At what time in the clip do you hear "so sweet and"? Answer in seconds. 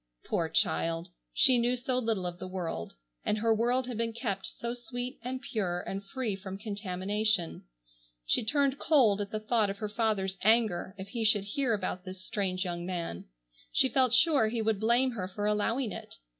4.47-5.43